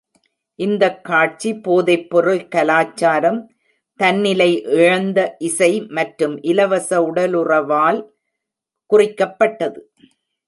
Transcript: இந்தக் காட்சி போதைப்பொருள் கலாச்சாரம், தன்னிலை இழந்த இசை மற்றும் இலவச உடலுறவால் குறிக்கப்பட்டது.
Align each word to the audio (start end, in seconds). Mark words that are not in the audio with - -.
இந்தக் 0.59 1.03
காட்சி 1.03 1.53
போதைப்பொருள் 1.53 2.47
கலாச்சாரம், 2.47 3.39
தன்னிலை 3.99 4.63
இழந்த 4.63 5.35
இசை 5.39 5.81
மற்றும் 5.89 6.35
இலவச 6.43 6.89
உடலுறவால் 7.01 7.99
குறிக்கப்பட்டது. 8.89 9.79